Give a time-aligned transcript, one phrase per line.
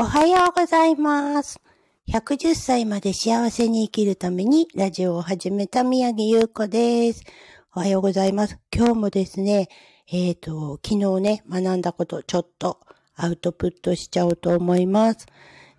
[0.00, 1.60] おはようございます。
[2.08, 7.24] 110歳まで幸せに生きるためにラジオを始めた宮城優子です。
[7.74, 8.60] おはようございます。
[8.72, 9.66] 今日もですね、
[10.08, 12.78] えっ、と、昨日ね、学んだことちょっと
[13.16, 15.26] アウトプットしちゃおうと思います。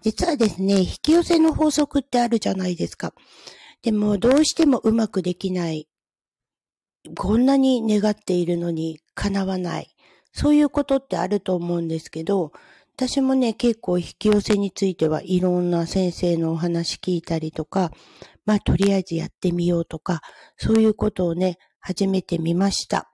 [0.02, 3.14] 実はですね、引き寄せの法則ってあるじゃないですか。
[3.84, 5.88] でも、どうしてもうまくできない。
[7.16, 9.96] こんなに願っているのに叶わない。
[10.34, 12.52] そういうことってあると思うんですけど、
[13.00, 17.94] 私もね、結構引き寄せについてはいろんな先生のお話聞いたりとか、
[18.46, 20.20] まあとりあえずやってみようとか、
[20.58, 23.10] そういうことをね、始めてみました。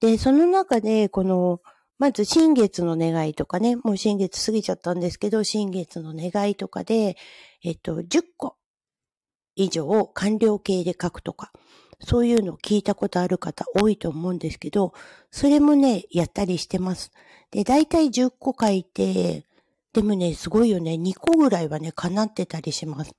[0.00, 1.60] で、その中で、この、
[1.98, 7.18] まず新月の願いとかね、もう新月過ぎちゃったんですけど、新月の願いとかで、
[7.62, 8.56] えっと、10個
[9.54, 11.52] 以上を完了形で書くとか、
[12.04, 14.92] そういうのを聞いたことある方多いと思うんですけど、
[15.30, 17.10] それもね、やったりしてます。
[17.50, 19.44] で、だいたい10個書いて、
[19.92, 23.12] でもね、すごいよね、2個ぐらいはね、叶ってたりします。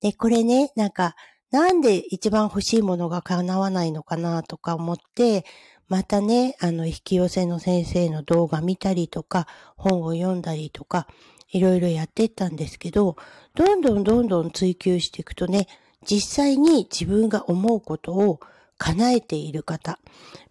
[0.00, 1.16] で、これね、なんか、
[1.50, 5.44] なんで一番欲しいものが叶わないのかなとか思って、
[5.88, 11.06] またね、あの、引き寄せの先生の動画見たりとか、本を読んだりとか、
[11.50, 13.16] いろいろやってったんですけど、
[13.54, 15.68] どんどんどんどん追求していくとね、
[16.06, 18.40] 実際に自分が思うことを
[18.78, 19.98] 叶えている方、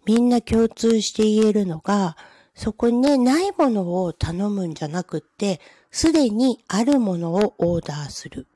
[0.04, 2.16] みんな共通して言えるのが、
[2.54, 8.48] そこにね、ないものを頼むんじゃなくって、すでにあるものをオーダーする。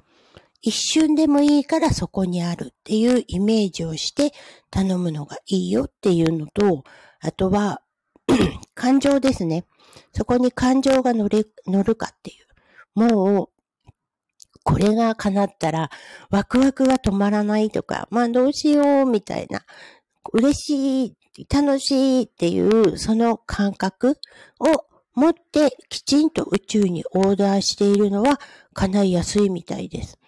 [0.62, 4.32] 一瞬でもいいからそこにあるっていうイメージをして
[4.70, 6.84] 頼むのがいいよっていうのと、
[7.20, 7.82] あとは、
[8.74, 9.64] 感情ですね。
[10.12, 13.10] そこに感情が乗れ、乗るかっていう。
[13.12, 13.59] もう、
[14.64, 15.90] これが叶ったら、
[16.30, 19.64] ワクワクが止まらないとか、まあどうしようみたいな、
[20.32, 21.16] 嬉しい、
[21.52, 24.18] 楽しいっていう、その感覚
[24.58, 28.40] を持ってきちんと宇宙にオーダーしているのは
[28.74, 30.18] 叶いやすいみたいです。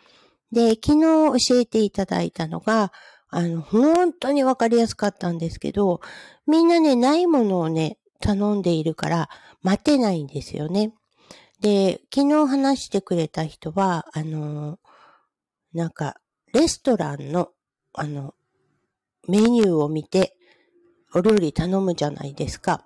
[0.51, 2.93] で、昨日教えていただいたのが、
[3.29, 6.01] あの、本当にわかりやすかったんですけど、
[6.47, 9.29] みんなね、ないものをね、頼んでいるから
[9.63, 10.93] 待てないんですよね。
[11.63, 14.81] で、昨日話してくれた人は、あの、
[15.73, 16.17] なんか、
[16.53, 17.51] レストランの、
[17.95, 18.35] あの、
[19.29, 20.35] メニューを見て、
[21.15, 22.85] お料理頼むじゃないですか。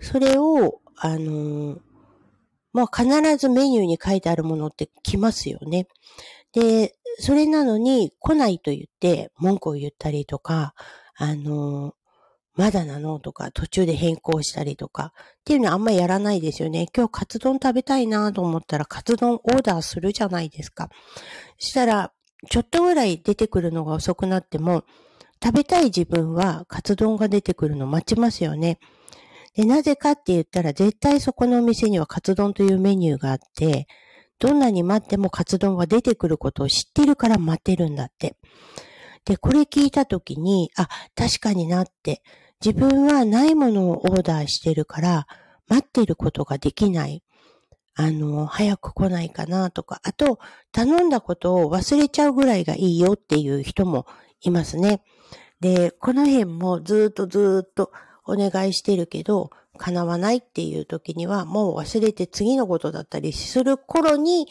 [0.00, 1.78] それを、あの、
[2.74, 5.88] まあ、必ずメニューに書いてあるものって来ますよね。
[6.52, 10.74] で、それなのに来ないと言って文句を言ったりとか、
[11.16, 11.94] あの、
[12.60, 16.88] まだなのとか、途中で変更したりとか、っていうのはあんまりやらないですよね。
[16.94, 20.90] 今日カツ丼食べたいなと思ったら、カツ丼オーダーするじゃないですか。
[21.56, 22.12] したら、
[22.50, 24.84] ちょっとぐらい出てくるのが遅くなっても、
[25.42, 28.78] 食べたい自分はカツ丼が出てくるの待ちますよね。
[29.54, 33.86] で、なぜかって言ったら、絶対そこのお店にはカツ丼というメニューがあって、
[34.38, 38.36] どんなに待ってもカツ丼は出てくることを知ってるから待てるんだって。
[39.24, 42.22] で、これ聞いたときに、あ、確かになって、
[42.64, 45.26] 自分はないものをオーダーしてるから、
[45.68, 47.22] 待ってることができない。
[47.94, 50.38] あの、早く来ないかなとか、あと、
[50.72, 54.06] 頼んだことを忘れちゃうぐらいがいいよっていう人も
[54.42, 55.02] いますね。
[55.60, 57.92] で、この辺もずっとずっと
[58.26, 64.46] お願いしてるけど、叶わないっていう時には、もう忘れて次のことだったりする頃に、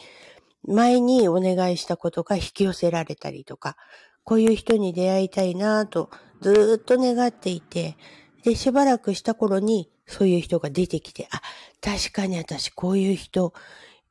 [0.64, 3.76] 前にお願いしたことが引き寄せられたりとか、
[4.24, 6.10] こういう人に出会いたいなと
[6.40, 7.96] ずっと願っていて、
[8.44, 11.40] で、しばらくした頃にそういう人が出てきて、あ、
[11.80, 13.52] 確かに私こういう人、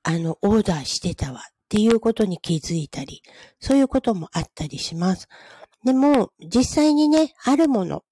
[0.03, 3.21] あの、オーダーしてたわっていうことに気づいたり、
[3.59, 5.27] そういうこともあったりします。
[5.83, 8.03] でも、実際にね、あるもの、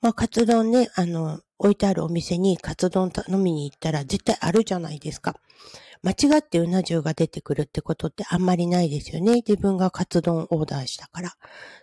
[0.00, 5.36] まあ、カツ丼ね、あの、置いてあるお店にカツ丼頼みに行ったら絶対あるじゃないですか。
[6.02, 9.34] 間違ってうな重が出てくるってことってあんまりないですよね。
[9.46, 11.34] 自分がカツ丼オーダーしたから。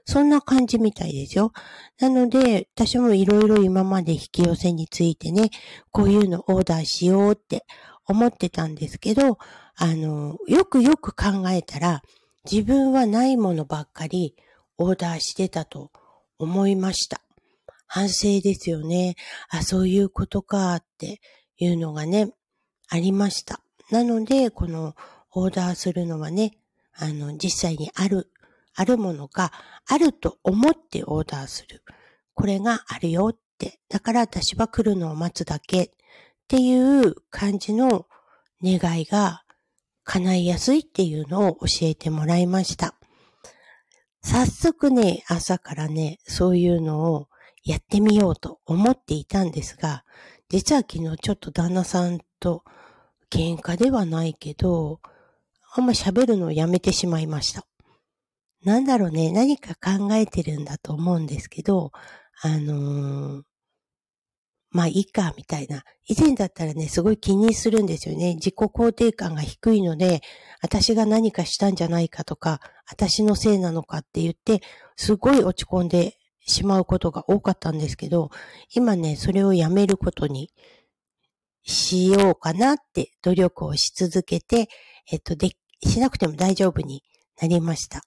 [0.06, 1.52] そんな感じみたいですよ。
[2.00, 5.52] なので、私もいろいろ今まで引き寄せについてね、
[5.92, 7.66] こういうのオーダーしようって
[8.06, 9.38] 思ってたんですけど、
[9.76, 12.02] あの、よくよく考えたら、
[12.50, 14.36] 自分はないものばっかり
[14.80, 15.92] オーダーしてたと
[16.40, 17.22] 思いました。
[17.88, 19.16] 反省ですよね。
[19.50, 21.20] あ、そういうことかって
[21.58, 22.32] いうのがね、
[22.90, 23.62] ありました。
[23.92, 24.96] なので、この
[25.32, 26.58] オーダーするのはね、
[26.94, 28.32] あの、実際にある、
[28.76, 29.52] あるものが
[29.88, 31.84] あると思ってオーダーする。
[32.34, 33.80] これがあるよって。
[33.90, 35.90] だから私は来るのを待つだけっ
[36.48, 38.06] ていう感じの
[38.64, 39.44] 願いが
[40.04, 42.96] 叶いやすいっていうのを教えてもらいました。
[44.22, 47.28] 早速ね、朝からね、そういうのを
[47.68, 50.06] やってみようと思っていたんですが、
[50.50, 52.64] 実は昨日ちょっと旦那さんと
[53.30, 55.02] 喧嘩ではないけど、
[55.76, 57.68] あんま喋るのをやめてしまいました。
[58.64, 61.92] なんだろうね、何か考えてるんだと思うんですけど、
[62.42, 63.44] あのー
[64.70, 65.84] まあいいか、みたいな。
[66.06, 68.36] 以前だったらね、すごい気にするんですよね。
[68.36, 70.22] 自己肯定感が低いので、
[70.62, 72.60] 私が何かしたんじゃないかとか、
[72.90, 74.62] 私のせいなのかって言って、
[74.96, 76.18] すごい落ち込んで
[76.48, 78.32] しまうことが多かったんですけど、
[78.74, 80.50] 今ね、それをやめることに
[81.64, 84.70] しようかなって努力をし続けて、
[85.12, 85.52] えっと、で、
[85.84, 87.04] しなくても大丈夫に
[87.40, 88.02] なりました。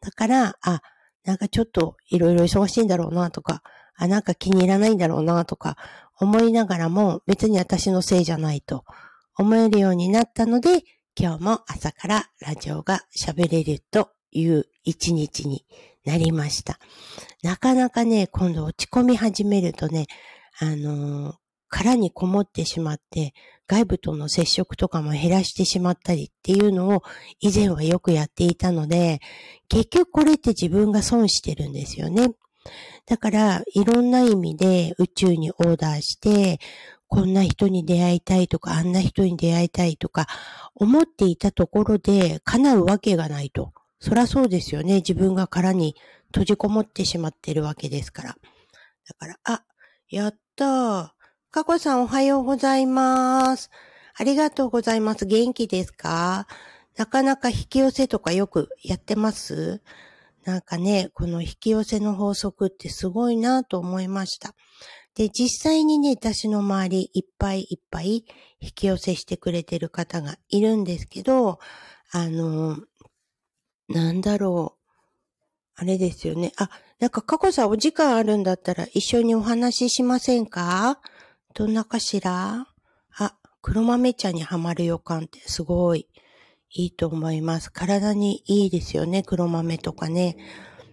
[0.00, 0.80] だから、あ、
[1.24, 3.62] なんかちょっといろいろ忙しいんだろうなとか、
[3.94, 5.76] あ、なんか気に入らないんだろうなとか
[6.18, 8.84] 思いながらも別に私のせいじゃないと
[9.36, 10.82] 思えるようになったので、
[11.14, 15.66] 今日も朝からラジオが喋れるという一日に
[16.04, 16.78] なりました。
[17.42, 20.06] なかなかね、今度落ち込み始めるとね、
[20.58, 21.34] あのー、
[21.68, 23.32] 殻にこもってしまって、
[23.66, 27.02] 外部との接触とかも減らしてしまったりっていうのを
[27.40, 29.20] 以前はよくやっていたので、
[29.68, 32.32] 結局これって自分が損してるんですよね。
[33.06, 36.60] だから、いろんな意味で宇宙にオーダーして、
[37.08, 40.26] こんな人に出会いたいとか、あんな人に出会いたいとか、
[40.74, 43.72] 思っていたところで叶うわけがないと。
[44.02, 44.96] そらそうですよね。
[44.96, 45.94] 自分が殻に
[46.32, 48.28] 閉じこもってしまってるわけですから。
[48.30, 48.36] だ
[49.16, 49.62] から、あ、
[50.10, 51.08] やったー。
[51.52, 53.70] かこさんおはようございます。
[54.16, 55.24] ありがとうございます。
[55.24, 56.48] 元気ですか？
[56.96, 59.82] なかなか引き寄せとかよくやってます？
[60.44, 64.56] なんかね、この引き寄せの法則ってすごいなと思いました。
[65.14, 68.24] で、実際にね、私の周りいっぱいいっぱい
[68.58, 71.60] 引き寄せしてくれてる方がいるんですけど、
[72.10, 72.78] あの、
[73.88, 74.82] なんだろう。
[75.74, 76.52] あれですよね。
[76.56, 76.70] あ、
[77.00, 81.00] なんか、過去さんお時間あるんだったら一緒にお話ししませんか？
[81.54, 82.66] どんなかしら？
[83.16, 86.08] あ、黒豆茶にはまる予感ってすごい
[86.70, 87.72] いいと思います。
[87.72, 90.36] 体にいいですよね、黒豆とかね。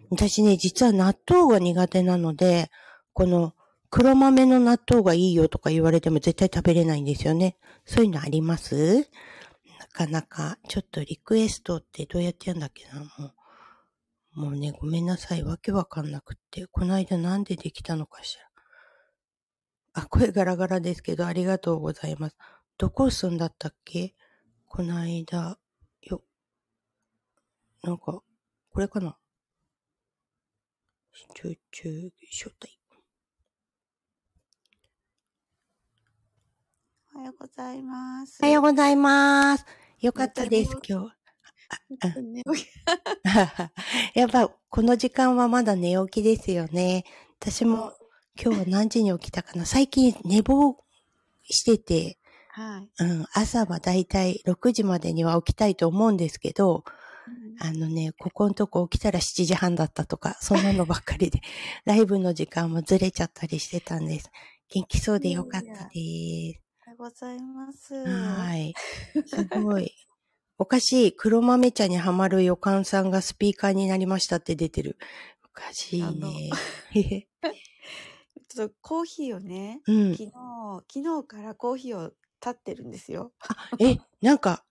[0.09, 2.71] 私ね、実は納豆が苦手なので、
[3.13, 3.53] この
[3.89, 7.57] 黒豆の納豆がいいよとか言われても絶対食べれないんですよね。
[7.85, 9.07] そういうのあります？
[9.91, 13.05] かなか、ちょっとリクエストってどうやってやるんだっけな、も
[14.35, 14.41] う。
[14.41, 15.43] もうね、ごめんなさい。
[15.43, 16.67] わけわかんなくって。
[16.67, 18.43] この間なんでできたのかしら。
[20.03, 22.37] あ、声ガラガラですけど、ありがとうございます。
[22.77, 24.15] どこ住んだったっけ？
[24.67, 25.57] この間、
[26.03, 26.23] よ
[27.83, 28.21] なんか、
[28.69, 29.17] これかな？
[31.35, 32.78] 集中招待？
[37.19, 38.39] おはようございます。
[38.41, 39.65] おはようございます。
[39.99, 41.15] よかったです、今日。
[44.15, 47.03] やっぱ、この時間はまだ寝起きですよね。
[47.41, 47.91] 私も
[48.41, 50.77] 今日は何時に起きたかな最近寝坊
[51.43, 52.17] してて、
[52.51, 53.03] はい。
[53.03, 56.85] うん、朝はだいたい6時までには起きたいと思うんですけど、
[57.59, 61.41] あのね、ここのとこ起きたら7時半だったとか、そんなのばっかりで、
[61.83, 64.31] ライブの時間もずれちゃったりしてたんです。
[64.69, 66.68] 元気そうでよかったです。
[66.99, 67.95] ございます。
[67.95, 68.73] はい。
[69.25, 69.93] すごい。
[70.57, 71.11] おかしい。
[71.13, 74.97] 黒豆茶にはまる予感さんがスピーカーになりましたって出てる。
[75.45, 76.49] おかしいね。
[78.49, 80.31] ちょっとコーヒーをね、うん、昨日、
[80.91, 83.31] 昨日からコーヒーを立ってるんですよ。
[83.47, 84.65] あ、え、なんか、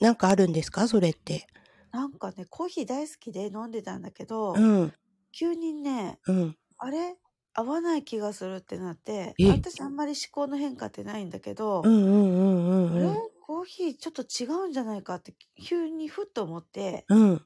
[0.00, 0.86] なんかあるんですか？
[0.86, 1.48] それって。
[1.90, 4.94] なんかね、コーヒー大好きで飲んでたんだけど、うん。
[5.32, 6.56] 急にね、うん。
[6.78, 7.16] あれ？
[7.54, 17.42] 合わない気がするってなって、私あんまり思考の変化ってないんだけど、うんうんうんうん、あれコーヒーちょっと違うんじゃないかって急にふっと思って、うん。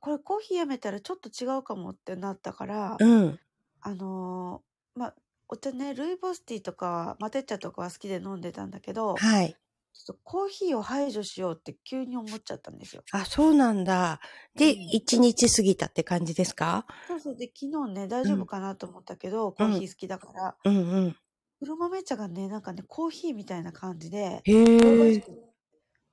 [0.00, 3.38] これコーヒーやめたらちょっと違うかもってなったから、うん。
[3.80, 5.14] あのー、まあ、
[5.48, 9.56] お茶ね、ルイボスティーとかマテ茶とかは好きで飲んでたんだけど、はい。
[9.94, 13.02] ちょっとコーヒーを排除しようって急に思っちゃったんですよ。
[13.12, 14.20] あ、そうなんだ。
[14.56, 16.84] で、一、うん、日過ぎたって感じですか？
[17.08, 17.36] そうそう。
[17.36, 20.56] で、昨日ね、大丈夫かなと思ったけど、うん、コーヒー好きだから。
[20.64, 21.16] うんうん。
[21.60, 24.42] 黒豆茶がね、なんかね、コーヒーみたいな感じで。
[24.44, 25.24] へえ。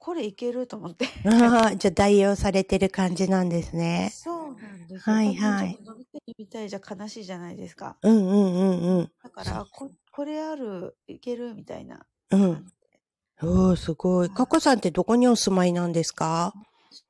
[0.03, 1.05] これいけると思って。
[1.25, 4.11] ああ、じゃあ代用されてる感じなんですね。
[4.11, 5.15] そうなんですよ。
[5.15, 5.77] はいはい。
[5.85, 7.97] 飲みてみたいじゃ悲しいじゃないですか。
[8.01, 9.11] うんうんうんうん。
[9.23, 12.03] だから、ここれある、いけるみたいな。
[12.31, 12.65] うん。
[13.43, 14.29] おー、すごい。
[14.29, 16.53] かこさんってどこにお住まいなんですか？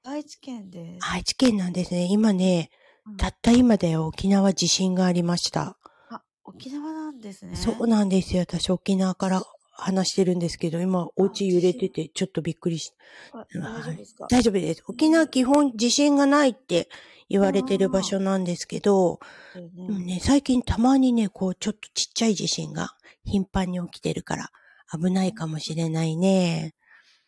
[0.04, 1.12] 愛知県です。
[1.12, 2.08] 愛知県なんですね。
[2.10, 2.70] 今ね、
[3.06, 5.78] うん、たった今で沖縄地震がありました。
[6.10, 7.56] あ、沖縄なんですね。
[7.56, 8.42] そうなんですよ。
[8.42, 12.94] 私沖縄から話してるんですけど、今お家揺れててちょっとびっくりし
[13.34, 13.46] 大
[13.84, 14.28] 丈夫ですか？
[14.30, 14.84] 大丈夫です。
[14.88, 16.88] 沖縄基本地震がないって
[17.30, 19.20] 言われてる場所なんですけど、
[19.76, 22.96] ねね、最近たまにね、こうちょっとちっちゃい地震が
[23.26, 24.52] 頻繁に起きてるから、
[24.92, 26.74] 危ないかもしれないね。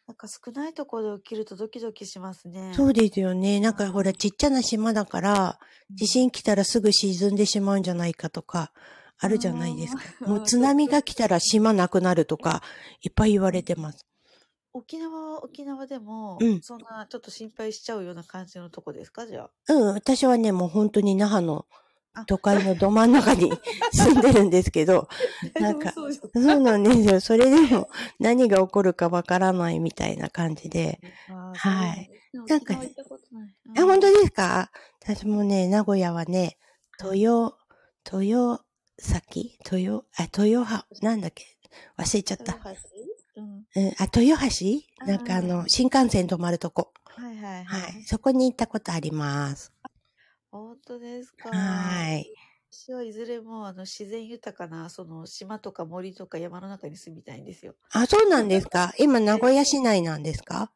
[0.07, 2.73] なんか少ないところで起きるとドキドキしますね。
[2.75, 3.61] そうですよね。
[3.61, 5.59] なんかほら、ちっちゃな島だから、
[5.91, 8.73] 地震来たらすぐ沈んでしまうんじゃないかとか、
[9.17, 10.03] あるじゃないですか。
[10.27, 12.61] もう津 波が来たら島なくなるとか、
[13.01, 14.05] いっぱい言われてます。
[14.73, 19.73] 沖縄は沖縄でも、うん、そんなちょっと心配しちゃうような感じのとこですかじゃあ。
[19.73, 21.65] うん、私はね、もう本当に那覇の
[22.27, 23.51] 都会のど真ん中に
[23.91, 25.07] 住んでるんですけど、
[25.59, 26.01] なんか、そ
[26.55, 27.19] うなんですよ。
[27.19, 27.89] それでも
[28.19, 30.99] 何が起こるかわからないみたいな感じで、
[31.55, 32.09] はい。
[32.47, 32.75] なんか、
[33.75, 34.71] え、本当ですか？
[35.01, 36.57] 私もね、名古屋はね、
[37.03, 37.55] 豊、
[38.21, 38.63] 豊
[38.99, 39.57] 崎？
[39.71, 41.45] 豊、あ、豊は、なんだっけ？
[41.97, 42.53] 忘れちゃった。
[43.75, 44.65] うん、あ、豊橋？
[45.07, 46.93] なんかあの、新幹線止まるとこ。
[47.15, 47.81] はいはいはい。
[47.81, 48.03] はい。
[48.05, 49.71] そこに行ったことあります。
[50.53, 51.49] 本当ですか。
[51.49, 52.33] はい。
[52.71, 57.75] 私はいずれもあの自然豊かなその島とか森とか山の中に住みたいんですよ。
[57.91, 58.93] あ、そうなんですか。
[58.99, 60.71] 今名古屋市内なんですか？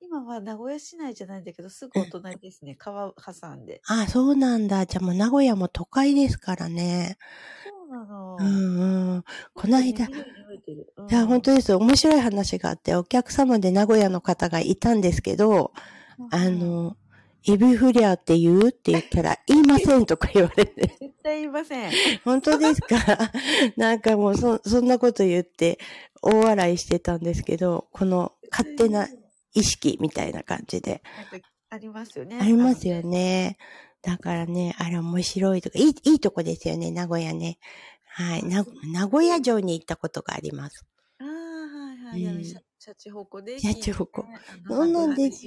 [0.00, 2.74] 今は名古屋市内じゃないんだけど、すぐお隣ですね。
[2.76, 3.84] 川挟んで。
[3.88, 4.86] あ、そうなんだ。
[4.86, 7.18] じゃあもう名古屋も都会ですからね。
[7.64, 8.36] そうなの。
[8.38, 9.24] うんうん。
[9.54, 10.10] この間、い
[11.10, 11.74] や、本当です。
[11.74, 15.72] 面白い話があって、お客様で名古屋の方がいたんですけど、
[16.30, 16.96] あの、
[17.46, 20.96] エビフリアって言うって言ったら、言いませんとか言われて。
[21.00, 21.90] 絶対言いません。
[22.24, 22.96] 本当ですか？
[23.76, 25.78] なんかもうそ、そんなこと言って
[26.22, 29.08] 大笑いしてたんですけど、この勝手な
[29.54, 31.02] 意識みたいな感じで。
[31.70, 32.38] ありますよね。
[32.40, 33.56] ありますよね。
[34.02, 37.58] だからね、あれ面白いとか、いい、いいとこですよね、名古屋ね。
[38.06, 38.42] はい。
[38.44, 38.64] 名
[39.08, 40.84] 古屋城に行ったことがあります。
[41.20, 42.34] ああ、はいはい。
[42.34, 43.58] うんシャチホコで。
[43.58, 44.24] シャチホコ。
[44.66, 45.46] そうなんです。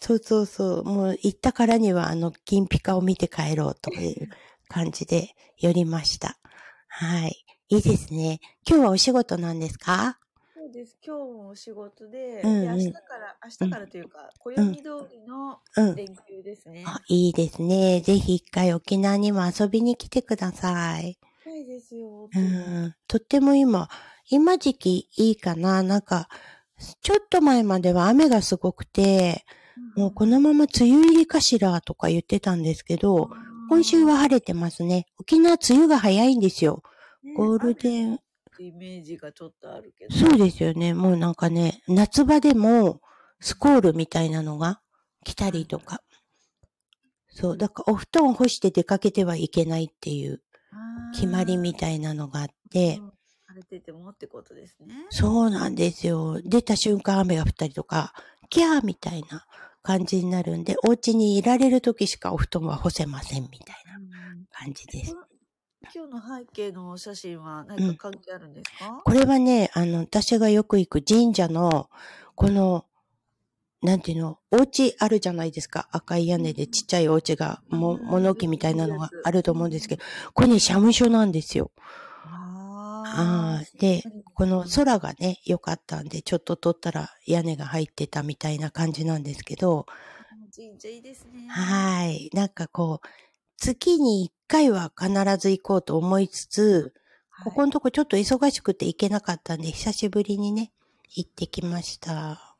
[0.00, 0.84] そうそうそう。
[0.84, 4.28] もう行ったからには、あの、金ピカを見て帰ろうという
[4.68, 6.40] 感じで寄りました。
[6.88, 7.44] はい。
[7.68, 8.40] いいですね。
[8.68, 10.18] 今日はお仕事なんですか？
[10.56, 10.96] そうです。
[11.06, 15.60] 今日もお仕事で、うんうん、で明日から、明日からというか、暦通りの
[15.94, 17.00] 連休ですね、うんあ。
[17.06, 18.00] いいですね。
[18.00, 21.16] ぜひ一回沖縄にも遊びに来てください。
[21.44, 22.28] はいですよ。
[22.34, 22.94] うん。
[23.06, 23.88] とっても今、
[24.28, 25.84] 今時期いいかな。
[25.84, 26.28] なんか、
[27.00, 29.44] ちょっと前までは雨がすごくて、
[29.96, 33.30] もうこのまま梅雨入りかしらとか言ってたんですけど、
[33.68, 35.06] 今週は晴れてますね。
[35.18, 36.82] 沖縄梅雨が早いんですよ。
[37.36, 38.18] ゴールデン。
[38.58, 40.14] イメージがちょっとあるけど。
[40.14, 40.94] そうですよね。
[40.94, 43.00] もうなんかね、夏場でも
[43.40, 44.80] スコールみたいなのが
[45.24, 46.02] 来たりとか。
[47.28, 47.58] そう。
[47.58, 50.42] だからお布団を干して出かけてはいけないっていう
[51.14, 53.00] 決まりみたいなのがあって、
[53.52, 54.94] 晴れててもってことですね。
[55.10, 56.40] そうなんですよ。
[56.42, 58.14] 出た瞬間雨が降ったりとか、
[58.48, 59.44] キャーみたいな
[59.82, 64.00] 感じになるんで、お家にいられる時しかお布団は干せませんみたいな
[64.50, 65.14] 感じです。
[65.94, 71.90] 今日の背景の写真は何か関係あるんですか、うん、これはね、あの、私がよく行く神社の、
[72.34, 72.86] この、
[73.82, 75.88] なんていうの、お家あるじゃないですか。
[75.90, 81.72] 赤い屋根でちっちゃいお家が、も、物置みたいなのがあると思うんですけど、これね、社務所なんですよ。
[83.04, 84.02] ああ、で、
[84.34, 89.86] この空がね、良かったんで、ちょっと撮ったら屋根が入ってたみたいな感じなんですけど、
[90.54, 91.48] 神社いいですね。
[91.48, 92.28] はい。
[92.34, 93.08] なんかこう、
[93.56, 96.92] 月に一回は必ず行こうと思いつつ、
[97.30, 100.72] はい、ここのとこちょっと忙しくて行けなかったんで、久しぶりにね、
[101.14, 102.56] 行ってきました。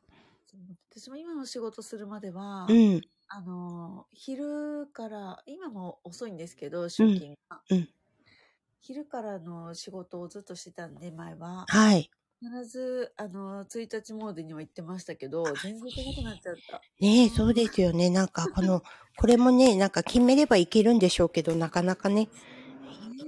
[0.89, 7.61] 私も今の仕事するまでは、うん、あの、昼から、今も遅いんですけど、出勤が。
[7.69, 7.89] うん、うん
[8.85, 11.65] 昼からの仕事をずっとしてたんで、前は。
[11.69, 12.11] はい。
[12.41, 16.81] 必ず、あの、1日モードには行ってましたけど、全然行けなくなっちゃった。
[16.99, 18.09] ねえ、そうですよね。
[18.09, 18.83] なんか、この、
[19.15, 22.27] これもね、なんか決めればいけるんでしょうけど、なかなかね、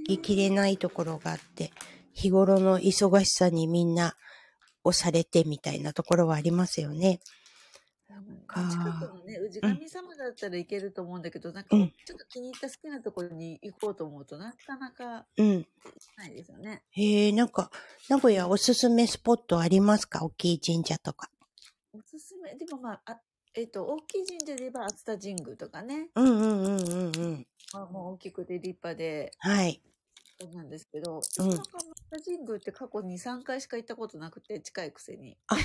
[0.08, 1.72] 行ききれないところがあって、
[2.12, 4.14] 日頃の忙しさにみんな
[4.84, 7.20] 押されてみたいなところはありますよね。
[8.22, 15.66] 近くのね、氏神様だったらいけると思うんだけど、なんか、ちょっと気に入った好きなところに行こうと思うとなかなか、うん。
[16.16, 16.82] ないですよね。
[16.90, 17.70] へえ、なんか、
[18.08, 20.24] 名古屋おすすめスポットありますか？
[20.24, 21.30] 大きい神社とか。
[21.92, 23.20] おすすめ、でもまあ、あ
[23.54, 26.08] えっ、ー、と、大きい神社で言えば熱田神宮とかね。
[26.14, 27.46] うんうんうんうんうん。
[27.72, 29.32] まあ、もう大きくて立派で。
[29.38, 29.80] はい。
[30.38, 31.62] そうなんですけど、うん、中
[32.24, 35.38] 神宮って過去に3回しか行ったことなくて、近いくせに。
[35.48, 35.56] あ、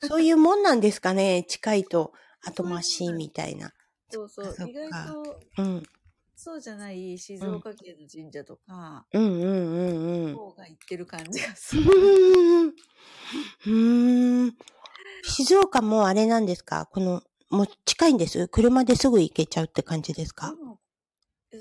[0.00, 1.44] そういうもんなんですかね。
[1.46, 2.12] 近いと
[2.44, 3.72] 後回しみたいな。
[4.10, 4.56] そうそう。
[4.68, 5.82] 意外と、うん。
[6.34, 10.34] そうじゃない静岡県の神社とか、うんうんうんうん。
[10.34, 11.82] 方が行ってる感じがする。
[13.66, 14.56] うん。
[15.22, 16.86] 静岡もあれなんですか？
[16.86, 18.48] この、もう近いんです？
[18.48, 20.54] 車ですぐ行けちゃうって感じですか？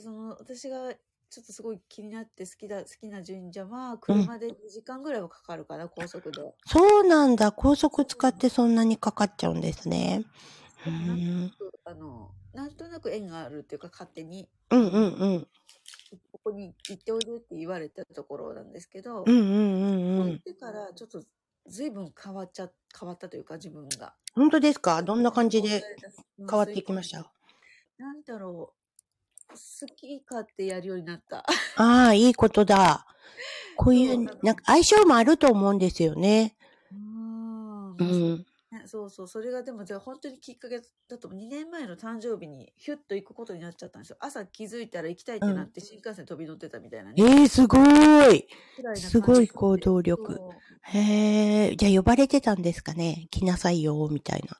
[0.01, 0.93] その、私が
[1.29, 6.41] ちょっとすごい気になって好きだ、好きな神社は、車で2時間ぐらいはかかるかな、高速で。
[6.65, 7.51] そうなんだ。
[7.51, 10.23] 高速使ってそんなにかかっちゃうんですね。
[10.85, 11.51] うん。
[11.83, 14.49] あの、なんとなく縁があるっていうか、勝手に。
[14.71, 15.47] うんうんうん。
[16.31, 20.29] ここに行っておいでって言われたところなんですけど、うんうんうんうん。
[20.31, 21.21] 行ってからちょっと
[21.67, 24.13] 随分変わっちゃ、変わったというか自分が。
[24.33, 25.03] 本当ですか？
[25.03, 25.83] どんな感じで
[26.37, 27.29] 変わっていきました？
[27.97, 28.76] なんだろう。
[29.49, 31.45] 好き勝手やるようになった。
[31.75, 33.05] ああ、いいことだ。
[33.75, 36.55] こういう、なんか相性もあると思うんですよね。
[36.91, 37.91] うん。
[37.91, 38.45] うん。
[38.85, 44.17] そうそう、それがでも、じゃあ本当にきっかけだと、2年前の誕生日にヒュッと行くことになっちゃったんですよ。
[44.19, 47.15] 朝気づいたら行きたいってなって、新幹線飛び乗ってたみたいなね。
[47.17, 47.83] ええー、すご
[48.31, 48.47] い
[48.95, 50.41] すごい行動力。
[50.81, 54.57] へえ、じゃあ呼ばれてたんですかね来なさいよ、みたいな。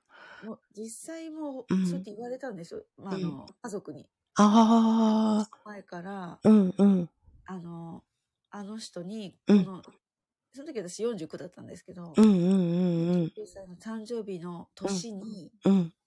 [0.48, 2.84] もう実際もう、そうやって言われたんですよ。
[2.98, 4.08] まあ、あの、家族に。
[4.38, 5.50] ああ。
[5.66, 7.10] 前から、うんうん。
[7.46, 8.04] あの、
[8.52, 9.82] あの人に、この、
[10.54, 13.32] その時私49だったんですけど、うんうんうんうん。
[13.36, 15.52] 歳の誕生日の年に、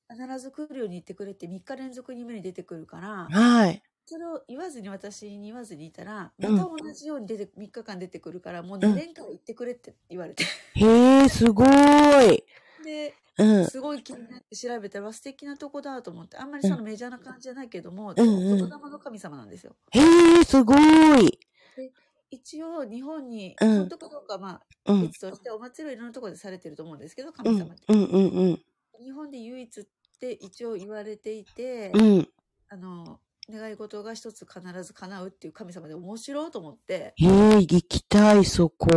[0.09, 3.83] 必ず来るように言ってくれて3日連続に目に出てくるから、はい。
[4.07, 10.45] それを言わずに私に言わずにいたら、また同じように出て、うん、3日間出てくるから、もう2年間行ってくれって言われて。
[10.75, 12.45] へえ、すごい。
[12.83, 19.77] で、うん、すごい気になって調べたら素敵なとこだと思って、あんまりそのメジャーな感じじゃないけども、うん、でも言霊の神様なんですよ。
[19.93, 20.01] へ
[20.41, 21.39] え、すごい。
[21.77, 21.93] で
[22.31, 28.61] 一応日本に、うん、本当かどうかまあ別としてお祭りはいろんなところでされてると思うんですけど神様って、うんうんうん、
[29.03, 29.85] 日本で唯一っ
[30.21, 32.29] て一応言われていて、うん、
[32.69, 33.19] あの
[33.51, 37.15] 願い事が一つ必ず叶うっていう神様で面白いと思って。
[37.21, 38.89] ええ行きたい、そこ。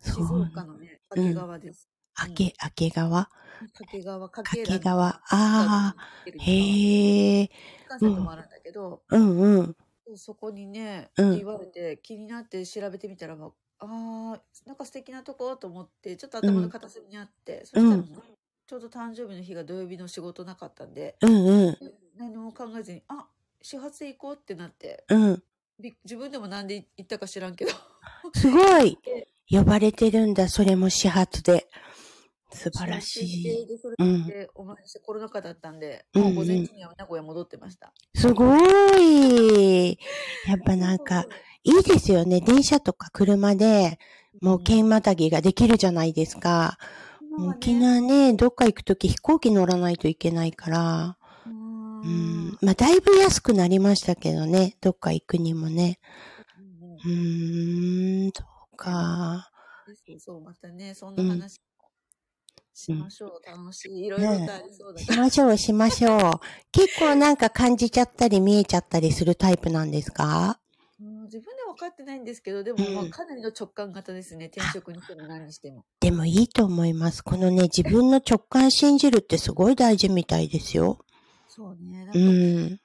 [0.00, 1.88] 静岡のね、掛川です。
[2.28, 3.28] 明け、明け川
[3.72, 5.06] 掛川、掛川。
[5.06, 7.50] ああ、へえ。
[7.88, 9.38] 関西もあるんだけど、うん。
[9.38, 9.76] うん。
[10.16, 13.38] そこにね、うん、言われて気になって調べてみたら、あ
[13.80, 18.22] あ、なんか素敵なとこと思って、ちょっと頭の片隅にあって、うん、そしたら
[18.66, 21.76] ちょうど誕生日の日が土曜日の仕事なかったんで、うんうん、
[22.16, 23.26] 何も考えずに、あ、
[23.60, 25.42] 始発で行こうってなって、うん、
[26.04, 27.72] 自分でもなんで行ったか知らんけど。
[28.34, 28.98] すごい。
[29.50, 31.68] 呼ばれてるんだ、それも始発で。
[32.52, 33.66] 素晴らしい。
[33.66, 37.92] で、それで、お前してコロナ禍だったんで、もう午前中には名古屋戻ってました。
[38.14, 38.56] すご
[38.98, 39.98] い。
[40.46, 41.26] やっぱなんか、
[41.64, 42.40] いいですよね。
[42.40, 43.98] 電車とか車で、
[44.40, 46.78] もう県またぎができるじゃないですか。
[47.38, 51.18] 沖縄ね、どっか行くとき飛行機乗らないといけないから。
[51.46, 52.58] うん。
[52.60, 54.76] まあ、だいぶ安くなりましたけどね。
[54.80, 55.98] どっか行くにもね。
[57.04, 59.50] うん、そうか。
[60.18, 61.60] そう、またね、そんな話
[62.74, 63.46] しましょう。
[63.46, 64.06] 楽しい。
[64.06, 66.20] いろいろとありそうだ、ね、しましょう、しましょう。
[66.72, 70.58] 結構なんか感じちゃったり見えちゃったりするタイプなんですか？
[70.98, 74.46] 自分で分かってないんですけど、でも、まあ、かなりの直感型ですね。
[74.46, 75.84] 転職にしても何にしても。
[76.00, 77.22] でもいいと思います。
[77.22, 80.98] このね、自分の直感信じるってすごい大事みたいですよ。
[81.48, 82.04] そうね。
[82.04, 82.80] なんか、うん。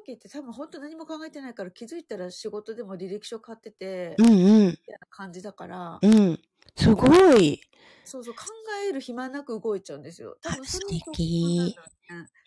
[0.00, 4.66] 時って多分本当何も考えてないから気づいたら仕事でも履歴書買ってて、うんうん。
[4.68, 5.98] みたいな感じだから。
[6.00, 6.40] うん。
[6.76, 7.60] すごい。
[8.04, 8.42] そうそう、考
[8.88, 10.36] える暇なく動いちゃうんですよ。
[10.42, 11.76] 多分素敵。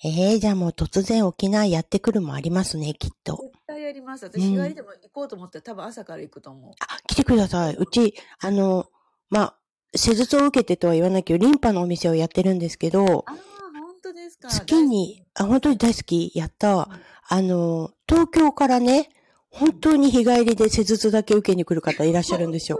[0.03, 3.37] ええー、じゃあもう突然沖縄やってくるもありますね、きっと。
[3.41, 4.25] 絶対やります。
[4.25, 6.71] 私、日帰りでも行こうと思ったら、多分朝から行くと思う。
[6.79, 7.75] あ、来てください。
[7.75, 8.87] うち、あの、
[9.29, 9.55] まあ、
[9.95, 13.35] 施術を受けてとは言わなきゃ、リンパのお店をやってるんですけど、ああ、
[13.79, 14.49] 本当ですか。
[14.49, 16.75] 月に、あ、本当に大好き、やった。
[16.75, 16.85] うん、
[17.29, 19.09] あの、東京からね、
[19.49, 22.79] 本当に日帰りで施術だけ受けに来る方いらっしゃるんですよ。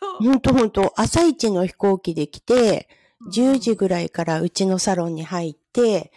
[0.00, 2.88] ほんとほんと、朝一の飛行機で来て、
[3.32, 6.12] 10時ぐらいからうちのサロンに入って、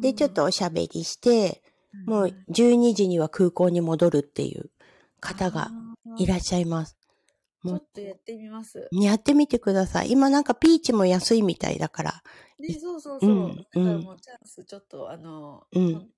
[0.00, 1.62] で、ちょっとおしゃべりして、
[2.06, 4.70] もう12時には空港に戻るっていう
[5.20, 5.70] 方が
[6.18, 6.96] いらっしゃいます。
[7.62, 8.88] ちょっとやってみます。
[8.92, 10.12] やってみてください。
[10.12, 12.22] 今なんかピーチも安いみたいだから。
[12.58, 13.30] ね、そうそうそう。
[13.30, 16.08] うん、だからもうチャンス、ちょっとあの、うん、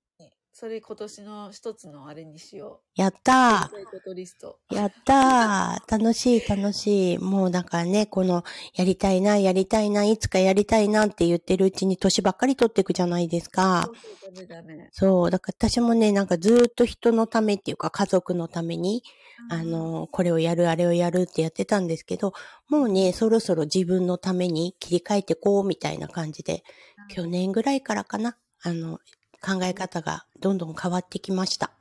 [0.55, 3.01] それ今年の一つのあれにしよう。
[3.01, 7.17] やったーやったー楽しい楽しい。
[7.17, 8.43] もうだからね、この、
[8.75, 13.89] やりたいな、やりたいな、いつかやりたいなって言ってるうちに年ばっかり取っていくじゃないですか。
[14.31, 15.31] そうダメそう。
[15.31, 19.01] だから私もね、なんかずっと人のためっていうか家族のために、
[19.49, 22.33] あの、これをやる、あれをやるってやってたんですけど、
[22.69, 26.63] もうね、そろそろ自分のために切り替えてこうみたいな感じで、
[27.09, 28.99] 去年ぐらいからかな、あの、
[29.43, 31.71] 考え方がどんどん変わってきました。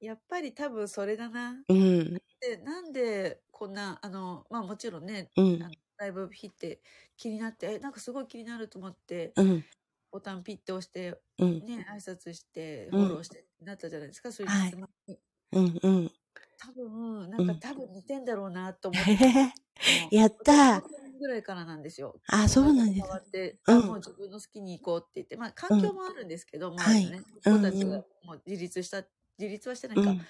[0.00, 1.56] やっぱり多分それだな。
[1.68, 2.14] うん。
[2.40, 5.58] で、なんでこんな、あの、まあもちろんね、うん、
[5.98, 6.80] ライブ日って
[7.16, 9.64] 気になって、え、なんかすごい気になると思って、うん、
[10.10, 15.18] ボタンピッて押して、うん、ね、挨拶して、フォローして、なったじゃないですか、そういう質問に。
[15.52, 16.12] うんうん。
[16.58, 20.16] 多分、なんか多分似てんだろうなと思って。
[20.16, 20.82] やった
[21.16, 22.20] ぐらいからなんですよ。
[22.28, 23.00] あ、そうなんです。
[23.00, 29.02] 変わって、うん、もう自分の好きに行こうって言って、まあ環境もあるんですけど、うん、まあね、子たちがもう自立した、
[29.38, 30.20] 自立はしてないか、うん、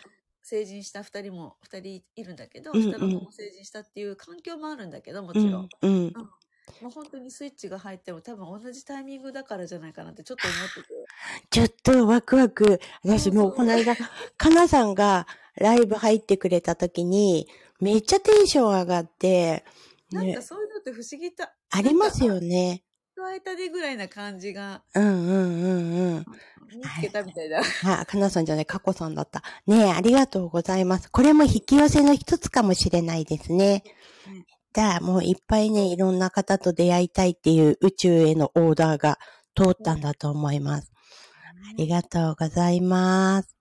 [0.43, 5.69] 成人した二人も、二人いるんだけど、下の子も成人したっていう環境もあるんだけど、もちろん。
[5.83, 6.13] うん。
[6.83, 10.89] もう本当にスイッチが入っても多分同じタイミングだからじゃないかなってちょっと思ってて。
[11.51, 12.81] ちょっとワクワク。
[13.05, 13.97] 私もうこの間、
[14.37, 17.49] かなさんがライブ入ってくれた時に、
[17.81, 19.65] めっちゃテンション上がって、
[20.11, 21.53] なんかそうって不思議だ。
[21.71, 22.83] ありますよね。
[23.17, 24.83] 加えたでぐらいな感じが。
[24.95, 26.25] うんうんうんうん。
[26.69, 27.61] 見つけたみたいな。
[28.01, 29.43] あ、かなさんじゃない、かこさんだった。
[29.67, 31.11] ねえ、ありがとうございます。
[31.11, 33.83] これも引き寄せの一つかもしれないですね。
[34.75, 39.19] じゃあ、もういっぱいね、いろんな方と出会いたいっていう宇宙へのオーダーが
[39.55, 40.93] 通ったんだと思います。
[41.71, 43.56] ありがとうございます。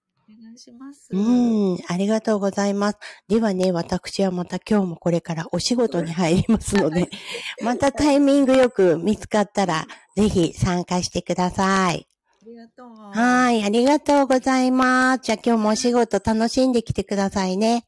[0.57, 1.09] します。
[1.11, 2.97] うん、ありがとうございます。
[3.27, 7.09] ではね、私はまた今日もこれからお仕事に入りますので、
[7.61, 12.07] またタイミングよく見つかったら、ぜひ参加してください。
[12.41, 12.89] ありがとう。
[12.89, 15.21] はい、ありがとうございます。
[15.23, 17.85] じゃあ今日もお仕事楽しんできてくださいね。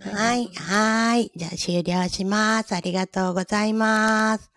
[0.00, 1.32] はい、はい。
[1.34, 2.74] じゃあ終了します。
[2.74, 4.50] ありがとうございます。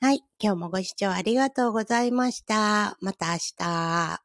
[0.00, 0.24] はい。
[0.40, 2.96] 今日もご視聴ありがとうございました。
[3.00, 4.23] また明日。